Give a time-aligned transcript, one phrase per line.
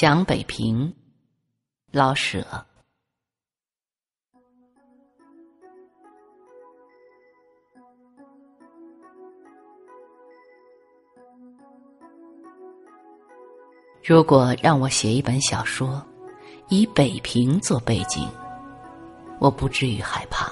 [0.00, 0.94] 想北平，
[1.92, 2.42] 老舍。
[14.02, 16.02] 如果让我写一本小说，
[16.70, 18.26] 以北平做背景，
[19.38, 20.50] 我不至于害怕，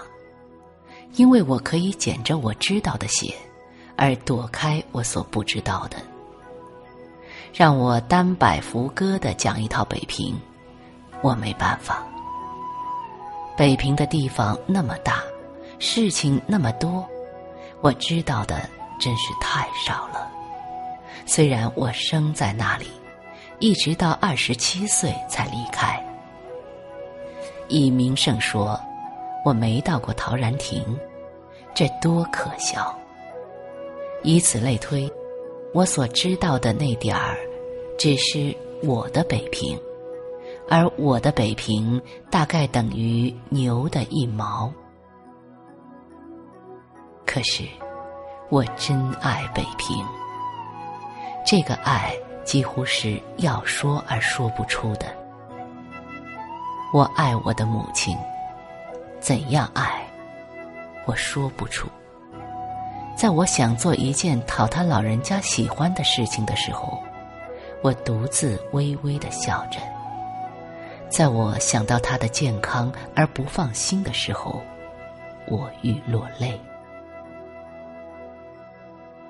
[1.15, 3.35] 因为我可以捡着我知道的写，
[3.97, 5.97] 而躲开我所不知道的。
[7.53, 10.39] 让我单摆浮歌的讲一套北平，
[11.23, 12.07] 我没办法。
[13.57, 15.23] 北平的地方那么大，
[15.79, 17.05] 事情那么多，
[17.81, 18.69] 我知道的
[19.01, 20.31] 真是太少了。
[21.27, 22.87] 虽然我生在那里，
[23.59, 26.01] 一直到二十七岁才离开。
[27.67, 28.81] 以名胜说，
[29.45, 30.83] 我没到过陶然亭，
[31.75, 32.97] 这多可笑！
[34.23, 35.11] 以此类推。
[35.75, 37.37] 我所知道的那点儿，
[37.99, 39.79] 只是我的北平，
[40.69, 44.73] 而我的北平大概等于牛的一毛。
[47.27, 47.65] 可是，
[48.49, 50.05] 我真爱北平。
[51.47, 52.15] 这个爱
[52.45, 55.07] 几乎是要说而说不出的。
[56.93, 58.17] 我爱我的母亲，
[59.21, 60.03] 怎样爱，
[61.05, 61.87] 我说不出。
[63.19, 67.03] 在我想做一件讨他老人家喜欢的事情的时候，
[67.83, 69.81] 我独自微微的笑着；
[71.09, 74.63] 在我想到他的健康而不放心的时候，
[75.49, 76.61] 我欲落泪。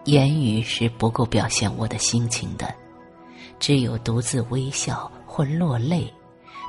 [0.05, 2.71] 言语是不够表现我的心情的，
[3.59, 6.13] 只有独自微笑或落泪，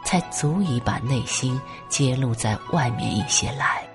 [0.06, 1.60] 才足以把内心
[1.90, 3.86] 揭露在外面一些来。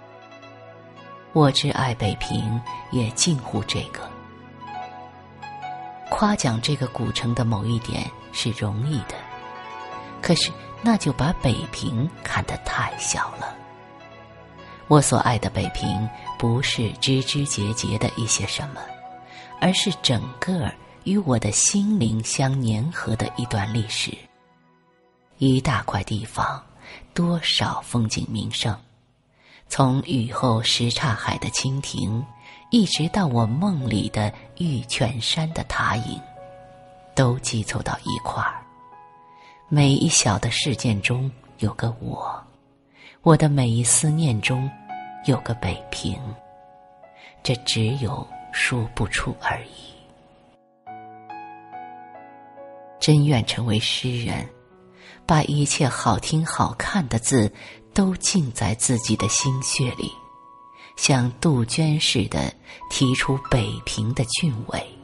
[1.34, 2.60] 我之爱北平，
[2.92, 4.08] 也近乎这个。
[6.08, 9.16] 夸奖这个古城的某一点是容易的，
[10.22, 13.52] 可是那就把北平看得太小了。
[14.86, 16.08] 我所爱的北平，
[16.38, 18.80] 不是枝枝节节的一些什么，
[19.60, 20.72] 而是整个
[21.02, 24.16] 与我的心灵相粘合的一段历史。
[25.38, 26.64] 一大块地方，
[27.12, 28.72] 多少风景名胜。
[29.68, 32.24] 从雨后什刹海的蜻蜓，
[32.70, 36.20] 一直到我梦里的玉泉山的塔影，
[37.14, 38.62] 都积凑到一块儿。
[39.68, 42.40] 每一小的事件中有个我，
[43.22, 44.70] 我的每一思念中
[45.24, 46.16] 有个北平。
[47.42, 49.92] 这只有说不出而已。
[53.00, 54.48] 真愿成为诗人，
[55.26, 57.52] 把一切好听好看的字。
[57.94, 60.12] 都浸在自己的心血里，
[60.96, 62.52] 像杜鹃似的
[62.90, 64.98] 提出北平的俊伟。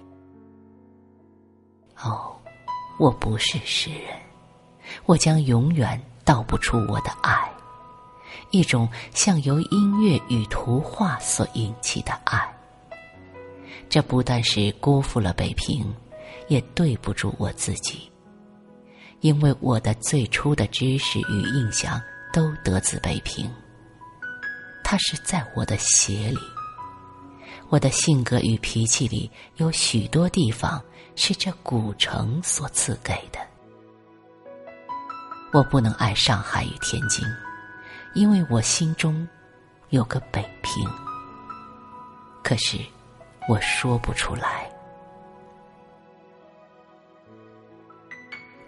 [2.03, 2.37] 哦，
[2.99, 4.21] 我不是诗人，
[5.07, 7.49] 我将永远道不出我的爱，
[8.51, 12.53] 一种像由音乐与图画所引起的爱。
[13.89, 15.95] 这不但是辜负了北平，
[16.49, 18.11] 也对不住我自己，
[19.21, 22.01] 因为我的最初的知识与印象。
[22.33, 23.51] 都得自北平。
[24.83, 26.39] 它是在我的血里，
[27.69, 30.83] 我的性格与脾气里有许多地方
[31.15, 33.39] 是这古城所赐给的。
[35.53, 37.25] 我不能爱上海与天津，
[38.15, 39.27] 因为我心中
[39.91, 40.89] 有个北平。
[42.43, 42.79] 可是
[43.49, 44.69] 我说不出来。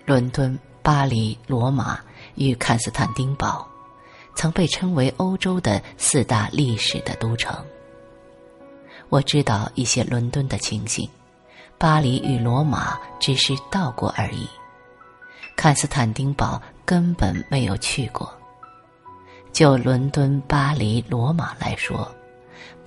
[0.06, 2.00] 伦敦、巴黎、罗马。
[2.34, 3.66] 与坎斯坦丁堡，
[4.34, 7.54] 曾被称为欧洲的四大历史的都城。
[9.08, 11.08] 我知道一些伦敦的情形，
[11.76, 14.48] 巴黎与罗马只是到过而已，
[15.54, 18.32] 坎斯坦丁堡根本没有去过。
[19.52, 22.10] 就伦敦、巴黎、罗马来说，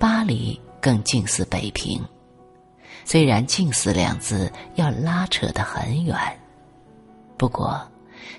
[0.00, 2.04] 巴黎更近似北平，
[3.04, 6.16] 虽然“近似”两字要拉扯得很远，
[7.36, 7.80] 不过。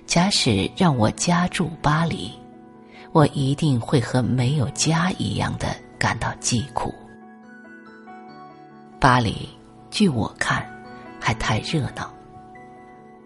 [0.06, 2.32] 假使让我家住巴黎，
[3.12, 5.68] 我一定会和没有家一样的
[5.98, 6.94] 感到疾苦。
[9.00, 9.48] 巴黎，
[9.90, 10.68] 据我看，
[11.20, 12.12] 还太热闹。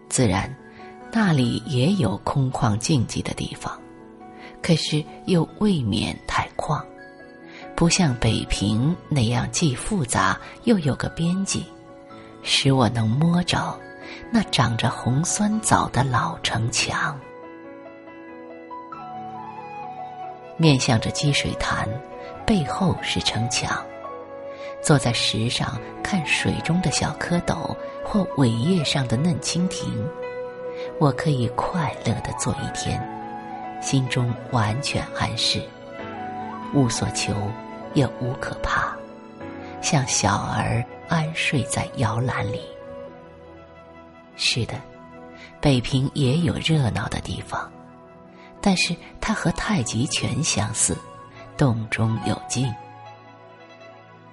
[0.08, 0.54] 自然，
[1.10, 3.78] 那里也有空旷静寂的地方，
[4.62, 6.84] 可是又未免太旷，
[7.74, 11.64] 不像北平那样既复杂又有个边际，
[12.42, 13.78] 使我能摸着。
[14.34, 17.20] 那长着红酸枣的老城墙，
[20.56, 21.86] 面向着积水潭，
[22.46, 23.84] 背后是城墙。
[24.80, 29.86] 坐在石上看水中的小蝌蚪或苇叶上的嫩蜻蜓，
[30.98, 32.98] 我可以快乐的做一天，
[33.82, 35.62] 心中完全安适，
[36.72, 37.34] 无所求，
[37.92, 38.96] 也无可怕，
[39.82, 42.62] 像小儿安睡在摇篮里。
[44.36, 44.74] 是的，
[45.60, 47.70] 北平也有热闹的地方，
[48.60, 50.96] 但是它和太极拳相似，
[51.56, 52.72] 动中有静。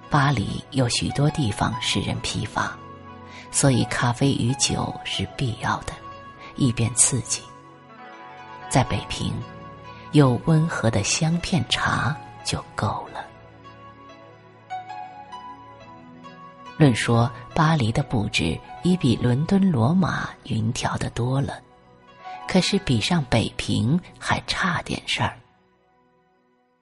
[0.08, 2.76] 巴黎有许多地方使人疲乏，
[3.52, 5.92] 所以咖啡与酒是必要的，
[6.56, 7.42] 以便刺激。
[8.68, 9.32] 在北平，
[10.12, 13.24] 有温和的香片茶就够了。
[16.80, 21.60] 论说巴黎的布置已比伦敦、罗马匀调的多了，
[22.48, 25.36] 可是比上北平还差点事儿。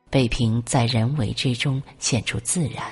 [0.09, 2.85] 北平在人为之中显出自然。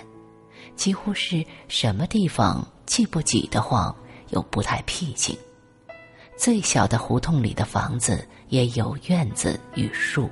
[0.74, 3.94] 几乎是什么地方既不挤得慌，
[4.30, 5.38] 又不太僻静。
[6.36, 10.28] 最小的胡同里的房子也有院子与树，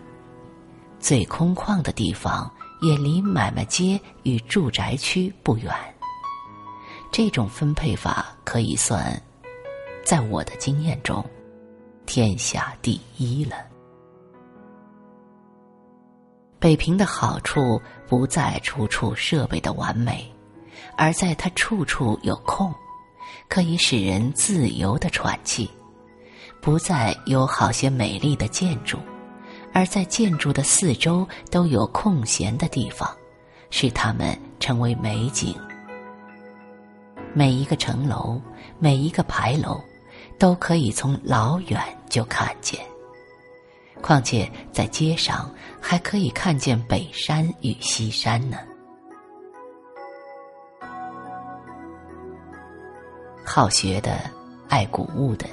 [0.99, 5.73] 最空旷的地方也离买卖街与住宅区不远。
[7.17, 9.23] 这种分配法可以算，
[10.05, 11.25] 在我的经验中，
[12.07, 13.55] 天下第一了。
[16.59, 20.29] 北平的好处不在处处设备的完美。
[20.97, 22.75] 而在它处处有空，
[23.49, 25.69] 可以使人自由的喘气；
[26.61, 28.99] 不再有好些美丽的建筑，
[29.73, 33.09] 而在建筑的四周都有空闲的地方，
[33.71, 35.55] 使它们成为美景。
[37.37, 38.41] 每一个城楼，
[38.79, 39.81] 每一个牌楼，
[40.39, 42.81] 都可以从老远就看见。
[44.01, 48.59] 况且在街上还可以看见北山与西山呢。
[53.45, 54.31] 好学的，
[54.69, 55.47] 爱古物的，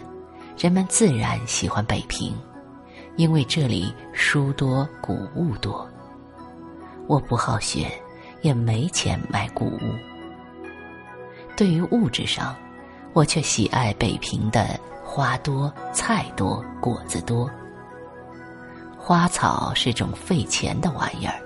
[0.58, 2.32] 人们自然喜欢北平，
[3.16, 5.90] 因为这里书多古物多。
[7.08, 7.92] 我不好学，
[8.44, 10.11] 也没钱买古物。
[11.62, 12.56] 对于物质上，
[13.14, 17.48] 我却喜爱北平的花多、菜多、果子多。
[18.98, 21.40] 花草是种费钱的玩意儿，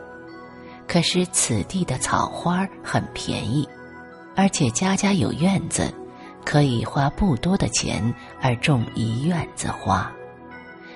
[0.88, 3.68] 可是此地的草花很便宜，
[4.38, 5.94] 而且家家有院子。
[6.46, 8.02] 可以花不多的钱
[8.42, 10.10] 而种一院子花，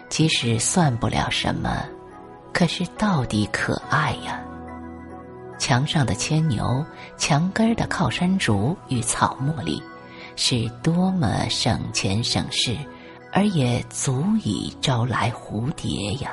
[0.08, 1.84] 即使算不了什么，
[2.54, 4.42] 可是到底可爱呀。
[5.70, 6.84] 墙上的牵牛，
[7.16, 9.80] 墙根的靠山竹与草茉莉，
[10.36, 12.76] 是多么省钱省事，
[13.32, 16.32] 而也足以招来蝴蝶呀。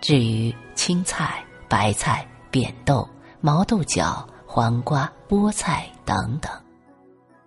[0.00, 3.08] 至于青菜、白菜、扁豆、
[3.40, 6.52] 毛豆角、黄瓜、菠菜等等。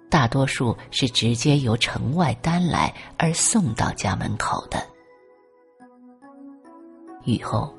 [0.09, 4.85] 大多数是直接由城外担来而送到家门口的。
[7.23, 7.73] 雨后，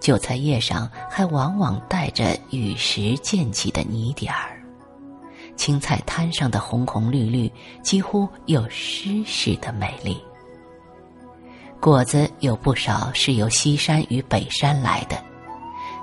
[0.00, 4.56] 韭菜叶上还往往带着雨时溅起的泥点儿。
[5.56, 7.52] 青菜摊上的红红绿绿，
[7.82, 10.18] 几乎有诗似的美丽。
[11.78, 15.22] 果子有不少是由西山与北山来的，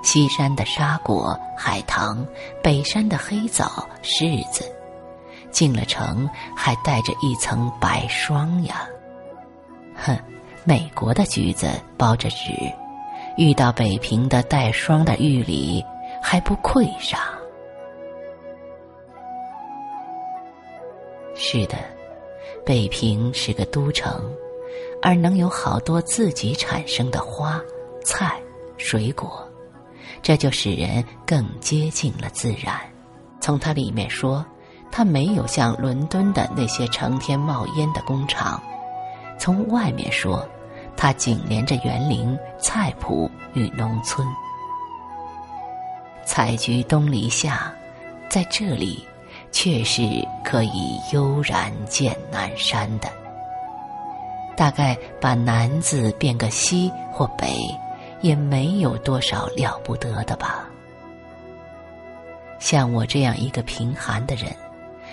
[0.02, 2.24] 西山的沙果、海棠，
[2.62, 4.64] 北山的黑枣、柿子。
[5.50, 8.86] 进了城，还带着一层白霜呀！
[9.94, 10.16] 哼，
[10.62, 12.52] 美国的橘子包着纸，
[13.38, 15.82] 遇到北平的带霜的玉里，
[16.20, 17.20] 还不愧上。
[21.36, 21.76] 是的，
[22.66, 24.28] 北平是个都城，
[25.00, 27.62] 而能有好多自己产生的花、
[28.04, 28.42] 菜、
[28.76, 29.48] 水果，
[30.20, 32.74] 这就使人更接近了自然。
[33.40, 34.44] 从它里面说。
[34.90, 38.58] 它没有像伦敦的那些成天冒烟的工厂。
[39.38, 40.48] 从外面说，
[40.98, 44.26] 它紧连着园林、菜圃与农村。
[46.26, 47.72] 采菊东篱下，
[48.28, 49.06] 在这里，
[49.52, 50.02] 却是
[50.44, 53.08] 可以悠然见南山的。
[54.56, 57.56] 大概把“南”字变个“西”或“北”，
[58.20, 60.68] 也没有多少了不得的吧。
[62.58, 64.52] 像我这样一个贫寒的人。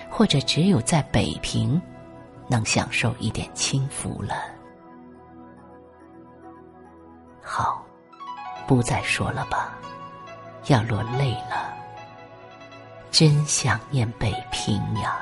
[0.08, 1.80] 或者只有在北平，
[2.48, 4.34] 能享受一点清福了。
[8.66, 9.72] 不再说了吧，
[10.66, 11.72] 要落泪了。
[13.10, 15.16] 真想念北平呀。